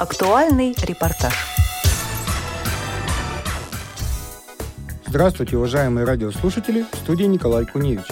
[0.00, 1.34] Актуальный репортаж.
[5.06, 8.06] Здравствуйте, уважаемые радиослушатели, в студии Николай Куневич.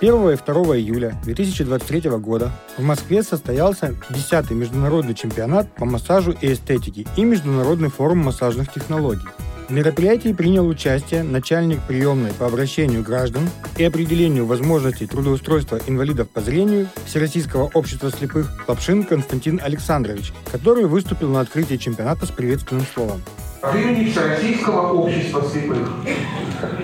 [0.00, 6.52] 1 и 2 июля 2023 года в Москве состоялся 10-й международный чемпионат по массажу и
[6.52, 9.28] эстетике и Международный форум массажных технологий.
[9.68, 16.40] В мероприятии принял участие начальник приемной по обращению граждан и определению возможностей трудоустройства инвалидов по
[16.40, 23.20] зрению Всероссийского общества слепых Лапшин Константин Александрович, который выступил на открытии чемпионата с приветственным словом.
[23.60, 25.86] От имени Всероссийского общества слепых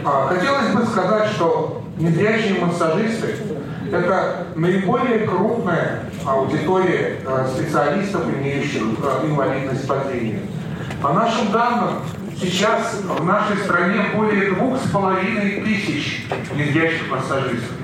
[0.04, 3.36] а, хотелось бы сказать, что незрячие массажисты–
[3.92, 10.40] это наиболее крупная аудитория а, специалистов, имеющих а, инвалидность по зрению.
[11.00, 11.94] По нашим данным,
[12.40, 17.76] Сейчас в нашей стране более двух с половиной тысяч незрячих массажистов.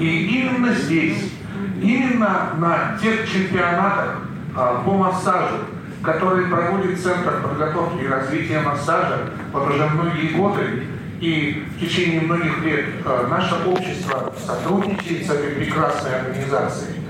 [0.00, 1.30] И именно здесь,
[1.82, 4.22] именно на тех чемпионатах
[4.56, 5.56] а, по массажу,
[6.02, 10.84] которые проводит Центр подготовки и развития массажа вот уже многие годы,
[11.20, 17.00] и в течение многих лет а, наше общество сотрудничает с этой прекрасной организацией.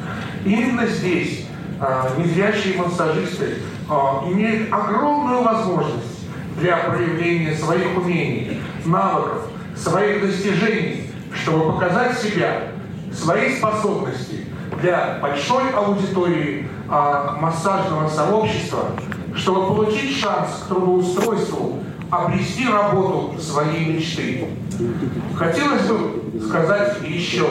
[0.45, 1.47] Именно здесь
[1.81, 3.59] а, незрячие массажисты
[3.89, 6.14] а, имеют огромную возможность
[6.59, 12.69] для проявления своих умений, навыков, своих достижений, чтобы показать себя,
[13.13, 14.47] свои способности
[14.81, 18.87] для большой аудитории а, массажного сообщества,
[19.35, 21.79] чтобы получить шанс к трудоустройству,
[22.11, 24.47] обрести работу своей мечты.
[25.37, 27.47] Хотелось бы сказать еще,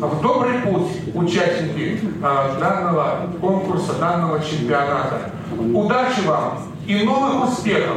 [0.00, 5.30] в добрый путь участники а, данного конкурса, данного чемпионата.
[5.72, 7.96] Удачи вам и новых успехов!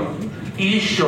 [0.58, 1.08] И еще,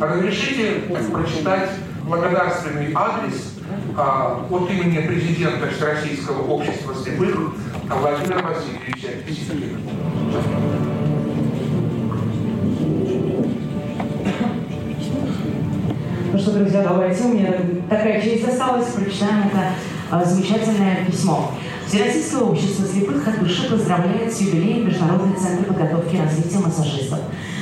[0.00, 1.70] разрешите прочитать
[2.04, 3.54] благодарственный адрес
[3.96, 7.54] а, от имени президента Всероссийского общества слепых
[7.88, 9.80] Владимира Васильевича Сидорова.
[16.32, 17.52] Ну что, друзья, давайте, мне
[17.90, 19.72] такая честь осталась, прочитаем это
[20.12, 21.50] а, замечательное письмо.
[21.88, 27.18] Всероссийское общество слепых от души поздравляет с юбилеем Международный центр подготовки и развития массажистов.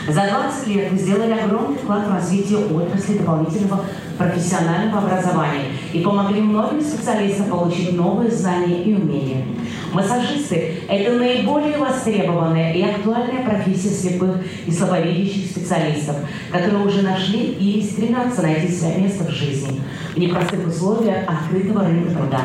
[0.06, 3.84] За 20 лет вы сделали огромный вклад в развитие отрасли дополнительного
[4.18, 9.44] профессионального образования и помогли многим специалистам получить новые знания и умения.
[9.92, 16.16] Массажисты– это наиболее востребованная и актуальная профессия слепых и слабовидящих специалистов,
[16.52, 19.80] которые уже нашли или стремятся найти свое место в жизни
[20.14, 22.40] в непростых условиях открытого рынка труда.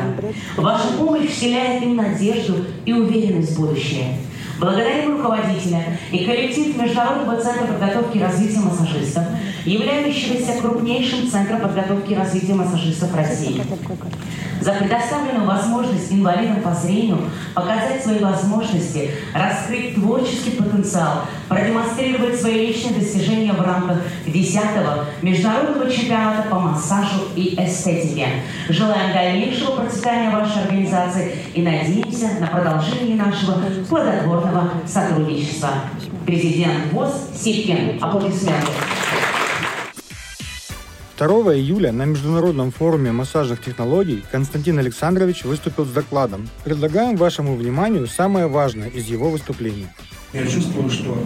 [0.56, 4.16] Ваша помощь вселяет им надежду и уверенность в будущее.
[4.60, 9.24] Благодарим руководителя и коллектив Международного центра подготовки и развития массажистов,
[9.64, 13.62] являющегося крупнейшим центром подготовки и развития массажистов России
[14.60, 17.18] за предоставленную возможность инвалидам по зрению
[17.54, 26.48] показать свои возможности, раскрыть творческий потенциал, продемонстрировать свои личные достижения в рамках 10-го международного чемпионата
[26.48, 28.26] по массажу и эстетике.
[28.68, 34.49] Желаем дальнейшего процветания вашей организации и надеемся на продолжение нашего плодотворного
[34.86, 35.70] сотрудничества.
[36.26, 38.02] Президент ВОЗ Сипкин.
[38.02, 38.68] Аплодисменты.
[41.18, 46.48] 2 июля на Международном форуме массажных технологий Константин Александрович выступил с докладом.
[46.64, 49.86] Предлагаем вашему вниманию самое важное из его выступлений.
[50.32, 51.18] Я чувствую, что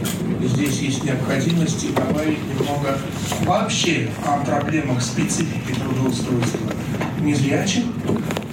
[0.42, 2.98] здесь есть необходимость говорить немного
[3.42, 6.72] вообще о проблемах специфики трудоустройства
[7.20, 7.84] незрячих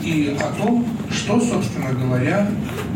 [0.03, 2.47] и о том, что, собственно говоря,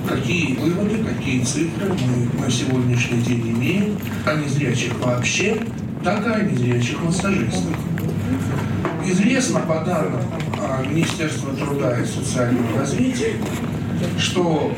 [0.08, 5.58] какие выводы, какие цифры мы на сегодняшний день имеем о незрячих вообще,
[6.04, 7.76] так и о незрячих массажистах.
[9.06, 10.22] Известно по данным
[10.60, 13.34] а, Министерства труда и социального развития,
[14.18, 14.74] что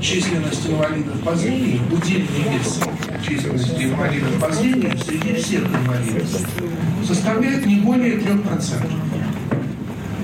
[0.00, 2.80] численность инвалидов по зрению, удельный вес
[3.26, 6.28] численности инвалидов по зрению среди всех инвалидов
[7.06, 9.01] составляет не более 3%.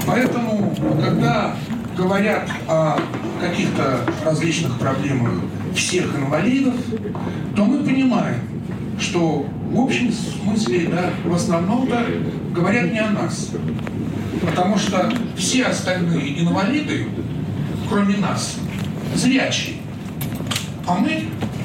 [0.08, 0.74] Поэтому,
[1.04, 1.54] когда
[1.94, 2.98] говорят о
[3.42, 5.32] каких-то различных проблемах
[5.74, 6.74] всех инвалидов,
[7.54, 8.40] то мы понимаем,
[8.98, 12.06] что в общем смысле, да, в основном-то
[12.54, 13.50] говорят не о нас.
[14.40, 17.08] Потому что все остальные инвалиды,
[17.90, 18.56] кроме нас,
[19.14, 19.76] зрячие.
[20.86, 21.24] А мы,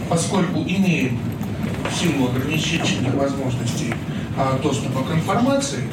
[0.09, 1.17] поскольку имеем
[1.89, 3.93] в силу ограничительных возможностей
[4.37, 5.83] а, доступа к информации,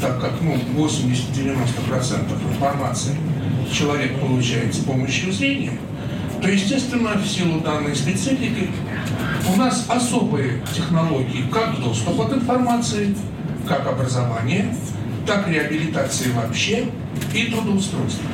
[0.00, 3.16] так как ну, 80-90% информации
[3.72, 5.78] человек получает с помощью зрения,
[6.42, 8.68] то, естественно, в силу данной специфики
[9.52, 13.16] у нас особые технологии как доступа к информации,
[13.66, 14.74] как образование,
[15.26, 16.86] так реабилитации вообще
[17.34, 18.28] и трудоустройства.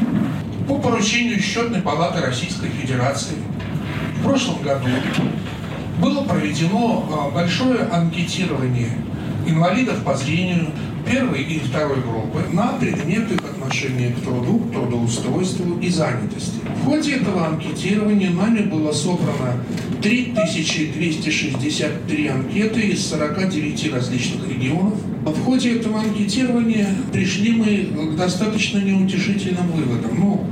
[0.67, 3.37] По поручению Счетной палаты Российской Федерации
[4.19, 4.89] в прошлом году
[6.01, 8.91] было проведено а, большое анкетирование
[9.47, 10.69] инвалидов по зрению
[11.11, 16.61] первой и второй группы на предмет их отношения к труду, трудоустройству и занятости.
[16.83, 19.65] В ходе этого анкетирования нами было собрано
[20.03, 24.95] 3263 анкеты из 49 различных регионов.
[25.25, 30.19] В ходе этого анкетирования пришли мы к достаточно неутешительным выводам.
[30.19, 30.47] Ну,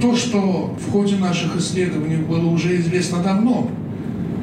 [0.00, 3.70] то, что в ходе наших исследований было уже известно давно,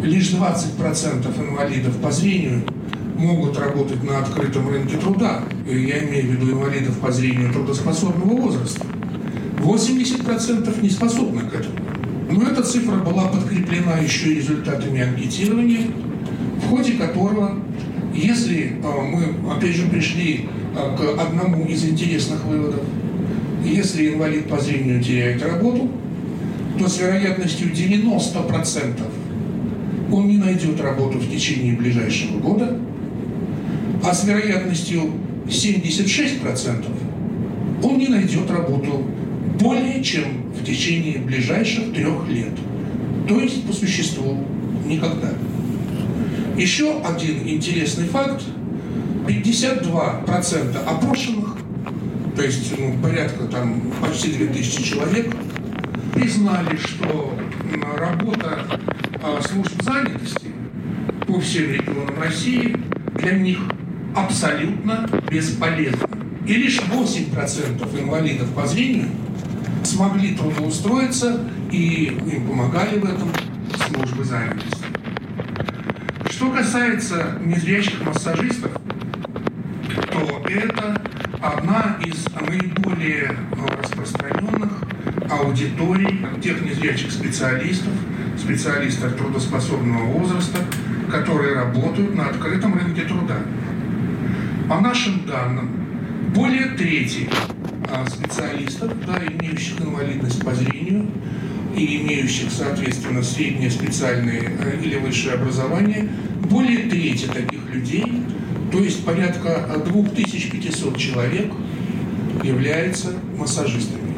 [0.01, 2.63] лишь 20% инвалидов по зрению
[3.19, 5.43] могут работать на открытом рынке труда.
[5.67, 8.85] Я имею в виду инвалидов по зрению трудоспособного возраста.
[9.57, 11.75] 80% не способны к этому.
[12.31, 15.87] Но эта цифра была подкреплена еще и результатами анкетирования,
[16.63, 17.59] в ходе которого,
[18.13, 22.81] если а, мы, опять же, пришли а, к одному из интересных выводов,
[23.65, 25.89] если инвалид по зрению теряет работу,
[26.77, 29.01] то с вероятностью 90%
[30.11, 32.79] он не найдет работу в течение ближайшего года,
[34.03, 35.11] а с вероятностью
[35.47, 36.85] 76%
[37.83, 39.05] он не найдет работу
[39.59, 42.53] более чем в течение ближайших трех лет.
[43.27, 44.43] То есть, по существу,
[44.85, 45.29] никогда.
[46.57, 48.43] Еще один интересный факт.
[49.27, 51.57] 52% опрошенных,
[52.35, 55.35] то есть ну, порядка там почти 2000 человек,
[56.15, 57.37] признали, что
[57.95, 58.65] работа
[59.21, 60.47] а, служб занятости
[61.27, 62.75] по всем регионам России
[63.15, 63.59] для них
[64.23, 66.07] абсолютно бесполезна.
[66.45, 69.09] И лишь 8% инвалидов по зрению
[69.83, 73.29] смогли трудоустроиться и им помогали в этом
[73.87, 74.85] службы занятости.
[76.29, 78.71] Что касается незрячих массажистов,
[80.11, 81.01] то это
[81.41, 83.35] одна из наиболее
[83.81, 84.71] распространенных
[85.29, 87.93] аудиторий тех незрячих специалистов,
[88.37, 90.59] специалистов трудоспособного возраста,
[91.11, 93.37] которые работают на открытом рынке труда.
[94.69, 95.67] По нашим данным,
[96.35, 97.27] более трети
[97.91, 101.07] а, специалистов, да, имеющих инвалидность по зрению
[101.75, 106.07] и имеющих, соответственно, среднее специальное э, или высшее образование,
[106.51, 108.21] более трети таких людей,
[108.71, 111.51] то есть порядка 2500 человек,
[112.43, 114.13] являются массажистами.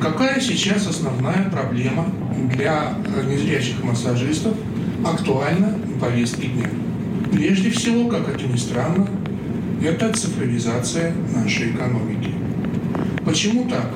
[0.00, 2.12] Какая сейчас основная проблема
[2.56, 4.54] для э, незрячих массажистов
[5.04, 6.70] актуальна в повестке дня?
[7.30, 9.06] Прежде всего, как это ни странно,
[9.82, 12.32] это цифровизация нашей экономики.
[13.24, 13.90] Почему так?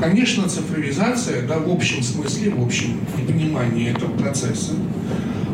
[0.00, 4.72] Конечно, цифровизация, да, в общем смысле, в общем понимании этого процесса,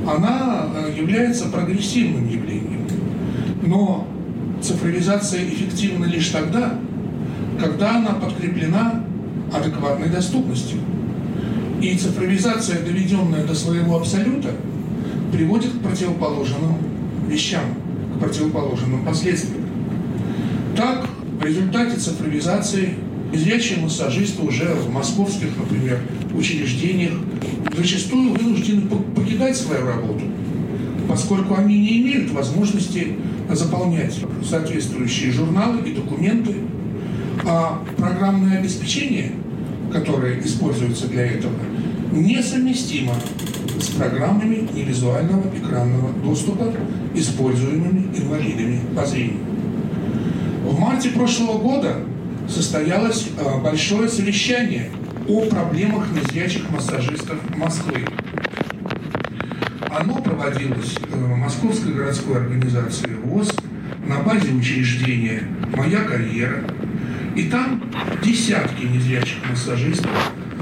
[0.06, 2.86] она э, является прогрессивным явлением.
[3.62, 4.08] Но
[4.60, 6.78] цифровизация эффективна лишь тогда,
[7.60, 9.04] когда она подкреплена
[9.52, 10.80] адекватной доступностью.
[11.80, 14.50] И цифровизация, доведенная до своего абсолюта,
[15.32, 16.76] приводит к противоположным
[17.28, 17.64] вещам,
[18.14, 19.64] к противоположным последствиям.
[20.76, 21.06] Так,
[21.40, 22.94] в результате цифровизации
[23.32, 26.00] незрячие массажисты уже в московских, например,
[26.34, 27.12] учреждениях
[27.76, 28.82] зачастую вынуждены
[29.14, 30.22] покидать свою работу,
[31.08, 33.16] поскольку они не имеют возможности
[33.50, 34.18] заполнять
[34.48, 36.54] соответствующие журналы и документы,
[37.44, 39.32] а программное обеспечение,
[39.92, 41.54] которое используется для этого,
[42.12, 43.14] несовместимо
[43.78, 46.72] с программами невизуального экранного доступа,
[47.14, 49.44] используемыми инвалидами по зрению.
[50.64, 51.96] В марте прошлого года
[52.48, 54.90] состоялось э, большое совещание
[55.28, 58.04] о проблемах незрячих массажистов Москвы.
[59.88, 63.52] Оно проводилось э, Московской городской организацией ВОЗ
[64.06, 65.42] на базе учреждения
[65.76, 66.64] «Моя карьера».
[67.36, 67.82] И там
[68.22, 70.10] десятки незрячих массажистов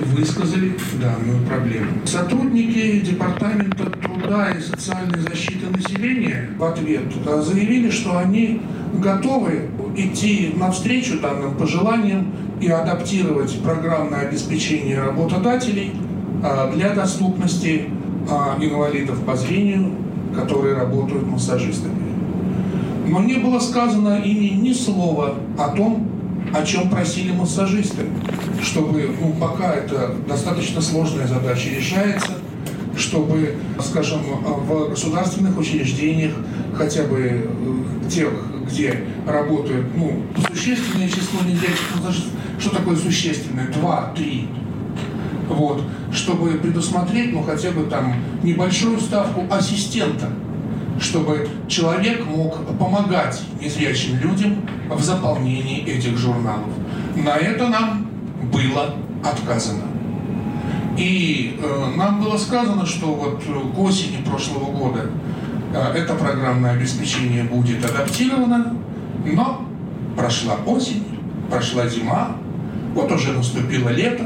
[0.07, 1.90] высказали данную проблему.
[2.05, 8.61] Сотрудники Департамента труда и социальной защиты населения в ответ заявили, что они
[8.95, 15.93] готовы идти навстречу данным пожеланиям и адаптировать программное обеспечение работодателей
[16.43, 17.87] а, для доступности
[18.31, 19.93] а, инвалидов по зрению,
[20.35, 21.95] которые работают массажистами.
[23.07, 26.08] Но не было сказано ими ни слова о том,
[26.55, 28.07] о чем просили массажисты,
[28.62, 32.33] чтобы, ну, пока это достаточно сложная задача решается,
[32.97, 36.33] чтобы, скажем, в государственных учреждениях,
[36.75, 38.31] хотя бы э, тех,
[38.67, 43.69] где работают, ну, существенное число незрячих массажистов, что такое существенное?
[43.69, 44.49] Два, три.
[45.49, 50.31] Вот, чтобы предусмотреть, ну, хотя бы там небольшую ставку ассистента–
[51.00, 56.71] чтобы человек мог помогать незрячим людям в заполнении этих журналов.
[57.17, 58.11] На это нам
[58.52, 59.85] было отказано.
[60.97, 65.11] И э, нам было сказано, что вот к осени прошлого года
[65.73, 68.75] э, это программное обеспечение будет адаптировано,
[69.25, 69.64] но
[70.17, 71.05] прошла осень,
[71.49, 72.37] прошла зима,
[72.95, 74.25] вот уже наступило лето,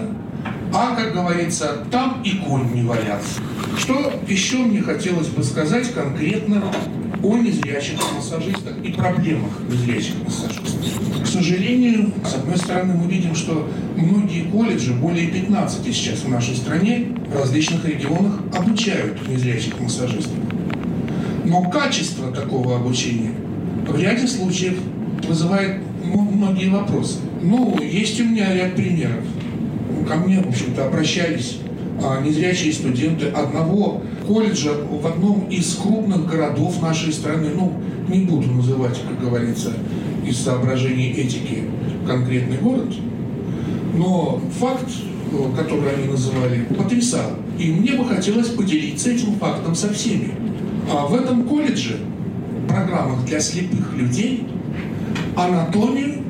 [0.73, 3.41] а, как говорится, там и конь не валялся.
[3.79, 6.62] Что еще мне хотелось бы сказать конкретно
[7.23, 11.23] о незрячих массажистах и проблемах незрячих массажистов.
[11.23, 16.57] К сожалению, с одной стороны, мы видим, что многие колледжи, более 15 сейчас в нашей
[16.57, 20.37] стране, в различных регионах обучают незрячих массажистов.
[21.45, 23.33] Но качество такого обучения
[23.87, 24.79] в ряде случаев
[25.26, 27.19] вызывает многие вопросы.
[27.41, 29.25] Ну, есть у меня ряд примеров.
[30.09, 31.59] Ко мне, в общем-то, обращались
[32.25, 37.51] незрячие студенты одного колледжа в одном из крупных городов нашей страны.
[37.55, 37.73] Ну,
[38.09, 39.73] не буду называть, как говорится,
[40.27, 41.65] из соображений этики
[42.07, 42.93] конкретный город,
[43.95, 44.91] но факт,
[45.57, 47.33] который они называли, потрясал.
[47.59, 50.35] И мне бы хотелось поделиться этим фактом со всеми.
[50.91, 51.99] А в этом колледже,
[52.65, 54.47] в программах для слепых людей,
[55.37, 56.23] анатомию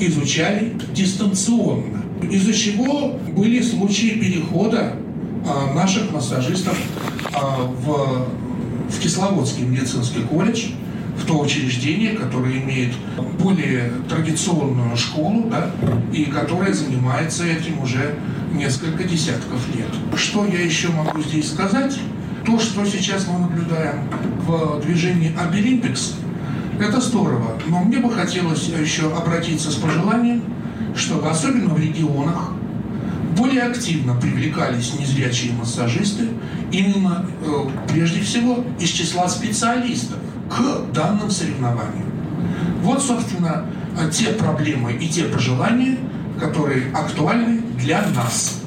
[0.00, 5.07] изучали дистанционно, из-за чего были случаи перехода а,
[5.74, 6.76] наших массажистов
[7.32, 8.26] а, в,
[8.90, 10.68] в Кисловодский медицинский колледж,
[11.18, 12.94] в то учреждение, которое имеет
[13.40, 15.70] более традиционную школу, да,
[16.12, 18.16] и которое занимается этим уже
[18.52, 19.88] несколько десятков лет.
[20.16, 21.98] Что я еще могу здесь сказать?
[22.46, 24.08] То, что сейчас мы наблюдаем
[24.46, 26.14] в движении Обилимпикс,
[26.80, 30.42] это здорово, но мне бы хотелось еще обратиться с пожеланием,
[30.94, 32.52] чтобы особенно в регионах
[33.38, 36.28] более активно привлекались незрячие массажисты,
[36.72, 40.18] именно э, прежде всего из числа специалистов
[40.50, 42.10] к данным соревнованиям.
[42.82, 43.66] Вот, собственно,
[44.12, 45.98] те проблемы и те пожелания,
[46.38, 48.62] которые актуальны для нас,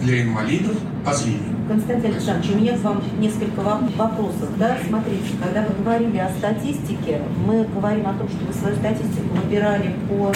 [0.00, 1.56] для инвалидов по зрению.
[1.68, 4.48] Константин Александрович, у меня к вам несколько вопросов.
[4.58, 4.76] Да?
[4.88, 9.94] Смотрите, когда вы говорили о статистике, мы говорим о том, что вы свою статистику выбирали
[10.08, 10.32] по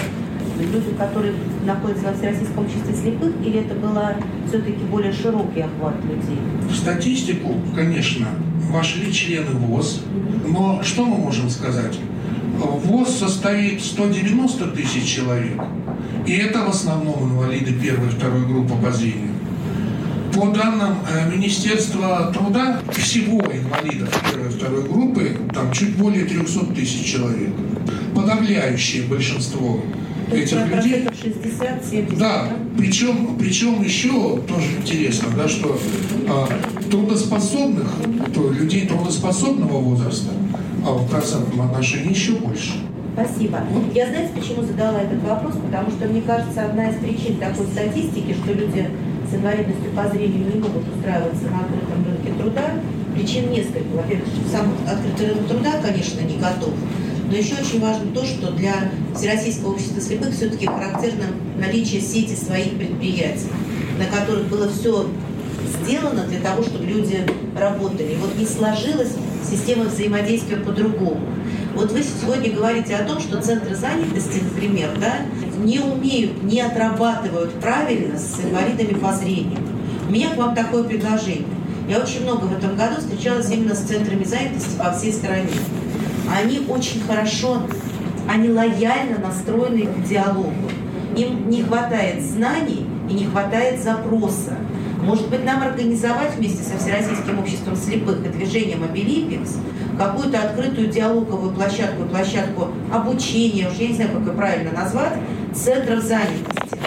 [0.62, 1.34] людям, которые
[1.64, 4.14] находятся во Всероссийском обществе слепых, или это была
[4.49, 6.38] все-таки более широкий охват людей?
[6.70, 8.28] В статистику, конечно,
[8.70, 10.02] вошли члены ВОЗ,
[10.46, 11.99] но что мы можем сказать?
[12.58, 15.61] ВОЗ состоит 190 тысяч человек,
[16.26, 19.30] и это в основном инвалиды первой и второй группы по зрению.
[20.34, 26.75] По данным э, Министерства труда, всего инвалидов первой и второй группы там чуть более 300
[26.75, 27.50] тысяч человек.
[28.14, 29.80] Подавляющее большинство
[30.33, 31.09] этих людей.
[31.23, 35.78] 60, 70, да, причем, причем еще тоже интересно, да, что
[36.28, 36.49] а,
[36.90, 37.88] трудоспособных,
[38.35, 40.31] то людей трудоспособного возраста
[40.87, 42.73] а в процентном отношении еще больше.
[43.14, 43.61] Спасибо.
[43.95, 45.54] Я знаете, почему задала этот вопрос?
[45.54, 48.90] Потому что, мне кажется, одна из причин такой статистики, что люди
[49.31, 52.75] с инвалидностью по зрению не могут устраиваться на открытом рынке труда,
[53.14, 53.87] причин несколько.
[53.95, 56.75] Во-первых, сам открытый рынок труда, конечно, не готов.
[57.31, 61.26] Но еще очень важно то, что для Всероссийского общества слепых все-таки характерно
[61.59, 63.49] наличие сети своих предприятий,
[63.99, 65.09] на которых было все
[65.83, 67.26] сделано для того, чтобы люди
[67.59, 68.16] работали.
[68.21, 69.12] Вот не сложилась
[69.49, 71.21] система взаимодействия по-другому.
[71.75, 75.26] Вот вы сегодня говорите о том, что центры занятости, например, да,
[75.59, 79.59] не умеют, не отрабатывают правильно с инвалидами по зрению.
[80.09, 81.47] У меня к вам такое предложение.
[81.88, 85.49] Я очень много в этом году встречалась именно с центрами занятости по всей стране.
[86.33, 87.62] Они очень хорошо,
[88.28, 90.71] они лояльно настроены к диалогу.
[91.16, 94.57] Им не хватает знаний и не хватает запроса.
[95.02, 99.59] Может быть, нам организовать вместе со Всероссийским обществом слепых и движением Обилимпикс
[99.99, 105.12] какую-то открытую диалоговую площадку, площадку обучения, уже я не знаю, как ее правильно назвать,
[105.54, 106.78] центров занятости.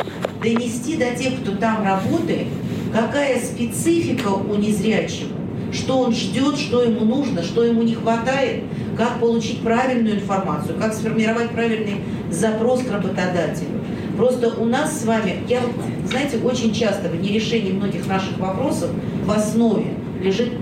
[0.41, 2.47] Донести до тех, кто там работает,
[2.93, 5.31] какая специфика у незрячего,
[5.71, 8.63] что он ждет, что ему нужно, что ему не хватает,
[8.97, 12.01] как получить правильную информацию, как сформировать правильный
[12.31, 13.69] запрос к работодателю.
[14.17, 15.61] Просто у нас с вами, я,
[16.09, 18.89] знаете, очень часто в нерешении многих наших вопросов
[19.23, 20.53] в основе лежит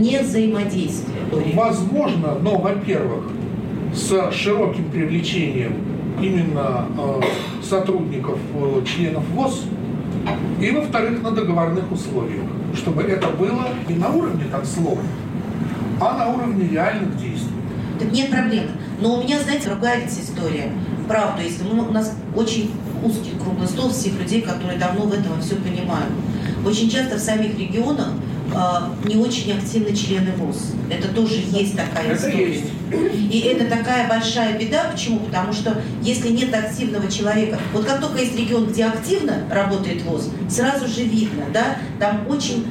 [0.00, 1.18] не взаимодействие.
[1.54, 3.30] Возможно, но, во-первых,
[3.94, 5.74] с широким привлечением
[6.20, 7.20] именно э,
[7.62, 9.64] сотрудников, э, членов ВОЗ,
[10.60, 14.98] и, во-вторых, на договорных условиях, чтобы это было не на уровне так слов,
[16.00, 17.53] а на уровне реальных действий.
[17.98, 18.64] Так нет проблем.
[19.00, 20.72] Но у меня, знаете, другая ведь история.
[21.08, 22.70] Правда, если мы, у нас очень
[23.02, 26.10] узкий круглый стол всех людей, которые давно в этом все понимают.
[26.64, 28.08] Очень часто в самих регионах
[28.54, 30.72] э, не очень активны члены ВОЗ.
[30.90, 32.52] Это тоже есть такая Это история.
[32.52, 32.64] есть.
[33.30, 34.84] И это такая большая беда.
[34.90, 35.18] Почему?
[35.18, 40.30] Потому что если нет активного человека, вот как только есть регион, где активно работает ВОЗ,
[40.48, 42.64] сразу же видно, да, там очень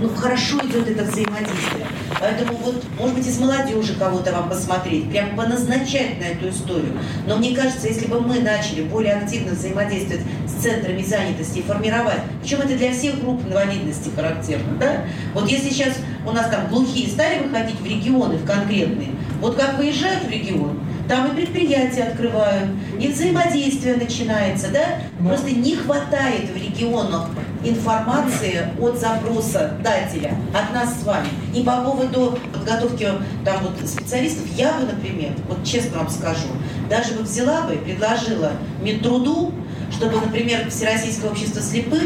[0.00, 1.86] ну, хорошо идет это взаимодействие.
[2.18, 6.98] Поэтому вот, может быть, из молодежи кого-то вам посмотреть, прям поназначать на эту историю.
[7.26, 12.20] Но мне кажется, если бы мы начали более активно взаимодействовать с центрами занятости и формировать,
[12.42, 15.04] причем это для всех групп инвалидности характерно, да?
[15.34, 19.78] Вот если сейчас у нас там глухие стали выходить в регионы, в конкретные, вот как
[19.78, 20.78] выезжают в регион,
[21.10, 25.00] там и предприятия открывают, и взаимодействие начинается, да?
[25.26, 27.30] Просто не хватает в регионах
[27.64, 31.26] информации от запроса дателя, от нас с вами.
[31.52, 33.08] И по поводу подготовки
[33.44, 36.46] там вот специалистов, я бы, например, вот честно вам скажу,
[36.88, 39.52] даже бы взяла бы и предложила Минтруду,
[39.90, 42.02] чтобы, например, Всероссийское общество слепых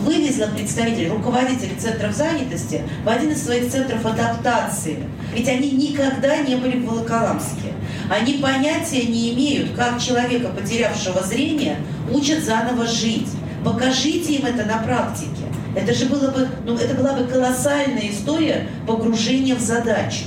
[0.00, 4.98] вывезло представителей, руководителей центров занятости в один из своих центров адаптации.
[5.34, 7.72] Ведь они никогда не были в Волоколамске.
[8.10, 11.76] Они понятия не имеют, как человека, потерявшего зрение,
[12.10, 13.28] учат заново жить.
[13.64, 15.28] Покажите им это на практике.
[15.74, 20.24] Это же было бы, ну, это была бы колоссальная история погружения в задачу.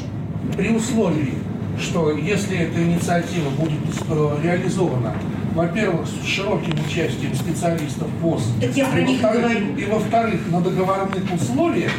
[0.55, 1.33] При условии,
[1.79, 5.15] что если эта инициатива будет э, реализована,
[5.53, 9.75] во-первых, с широким участием специалистов ВОЗ, Так я про и них говорю.
[9.77, 11.91] и во-вторых, на договорных условиях,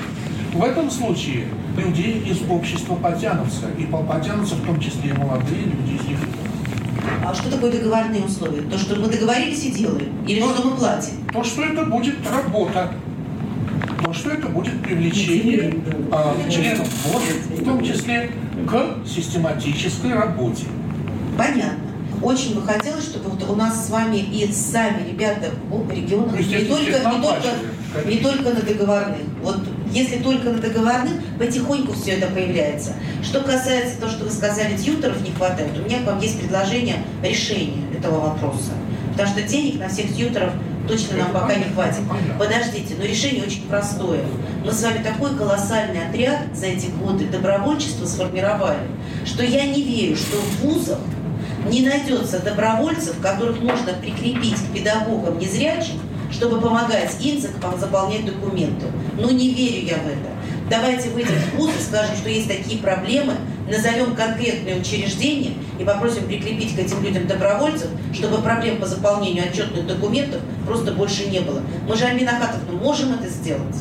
[0.54, 5.62] в этом случае люди из общества потянутся, и по- потянутся в том числе и молодые
[5.64, 6.18] люди из них.
[7.24, 8.62] А что такое договорные условия?
[8.62, 10.08] То, что мы договорились и делаем?
[10.26, 11.14] Или что мы платим?
[11.32, 12.92] То, что это будет работа,
[14.04, 15.74] то, что это будет привлечение
[16.10, 17.22] а, членов ВОЗ,
[17.58, 18.30] в том числе
[18.68, 20.64] к систематической работе.
[21.36, 21.81] Понятно.
[22.22, 26.64] Очень бы хотелось, чтобы вот у нас с вами и сами ребята в регионах, не
[26.64, 27.48] только, не, только,
[28.06, 29.18] не только на договорных.
[29.42, 29.58] Вот
[29.90, 32.94] если только на договорных, потихоньку все это появляется.
[33.22, 37.04] Что касается того, что вы сказали, тьютеров не хватает, у меня к вам есть предложение
[37.24, 38.70] решения этого вопроса.
[39.12, 40.52] Потому что денег на всех тьютеров
[40.88, 42.02] точно нам пока не хватит.
[42.38, 44.20] Подождите, но решение очень простое.
[44.64, 48.86] Мы с вами такой колоссальный отряд за эти годы добровольчества сформировали,
[49.24, 50.98] что я не верю, что в вузах
[51.70, 58.86] не найдется добровольцев, которых можно прикрепить к педагогам незрячим, чтобы помогать им зак- заполнять документы.
[59.18, 60.30] Но не верю я в это.
[60.70, 63.34] Давайте выйдем в вуз и скажем, что есть такие проблемы,
[63.68, 69.86] назовем конкретные учреждения и попросим прикрепить к этим людям добровольцев, чтобы проблем по заполнению отчетных
[69.86, 71.60] документов просто больше не было.
[71.86, 73.76] Мы же, Альмина Хатовна, можем это сделать?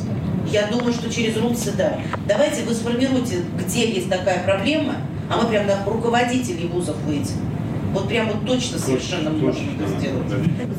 [0.52, 1.98] Я думаю, что через РУМСы, да.
[2.28, 4.96] Давайте вы сформируйте, где есть такая проблема,
[5.30, 7.51] а мы прям на руководителей вузов выйдем.
[7.94, 10.28] Вот прям вот точно совершенно можем это сделать.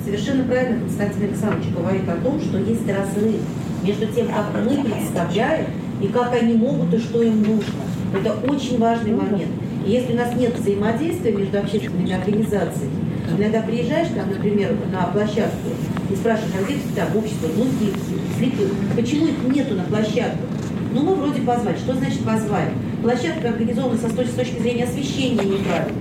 [0.05, 3.41] Совершенно правильно Константин Александрович говорит о том, что есть разрыв
[3.85, 5.67] между тем, как мы представляем
[6.01, 7.83] и как они могут и что им нужно.
[8.15, 9.51] Это очень важный момент.
[9.87, 12.93] И если у нас нет взаимодействия между общественными организациями,
[13.37, 15.69] иногда приезжаешь там, например, на площадку
[16.11, 17.95] и спрашиваешь, а где там общество глухих,
[18.39, 18.71] слепых?
[18.97, 20.49] Почему их нету на площадках?
[20.95, 21.77] Ну, мы вроде позвали.
[21.77, 22.71] Что значит позвали?
[23.03, 25.93] Площадка организована со, с точки- с точки зрения освещения неправильно,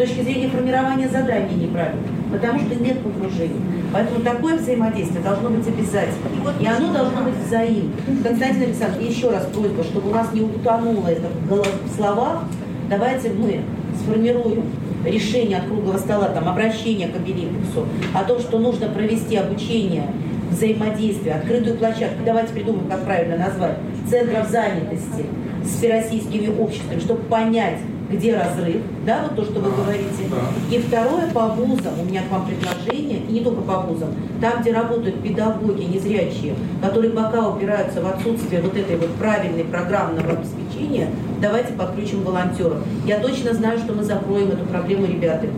[0.00, 2.00] точки зрения формирования заданий неправильно,
[2.32, 3.60] потому что нет погружения.
[3.92, 6.54] Поэтому такое взаимодействие должно быть обязательно.
[6.58, 7.92] И оно должно быть взаимно.
[8.24, 12.44] Константин Александрович, еще раз просьба, чтобы у нас не утонуло это в словах,
[12.88, 13.60] давайте мы
[14.02, 14.62] сформируем
[15.04, 20.06] решение от круглого стола, там, обращение к Обелимпексу о том, что нужно провести обучение
[20.50, 23.76] взаимодействия, открытую площадку, давайте придумаем, как правильно назвать,
[24.08, 25.26] центров занятости
[25.62, 27.78] с всероссийскими обществами, чтобы понять,
[28.10, 30.24] где разрыв, да, вот то, что вы говорите.
[30.70, 34.08] И второе, по вузам, у меня к вам предложение, и не только по вузам,
[34.40, 40.32] там, где работают педагоги незрячие, которые пока упираются в отсутствие вот этой вот правильной программного
[40.32, 41.08] обеспечения,
[41.40, 42.78] давайте подключим волонтеров.
[43.06, 45.52] Я точно знаю, что мы закроем эту проблему ребятами.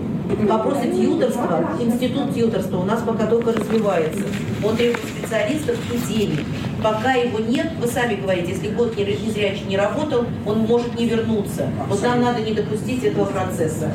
[0.48, 4.22] Вопросы тьюторства, институт тьюторства у нас пока только развивается.
[4.64, 6.40] Он требует специалистов и денег.
[6.82, 11.06] Пока его нет, вы сами говорите, если год не- незрячий не работал, он может не
[11.06, 11.70] вернуться.
[11.88, 13.92] Вот нам надо не допустить этого процесса.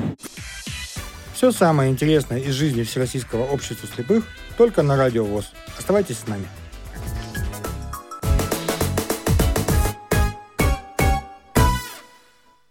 [1.33, 4.25] Все самое интересное из жизни Всероссийского общества слепых
[4.57, 5.51] только на Радио ВОЗ.
[5.77, 6.45] Оставайтесь с нами.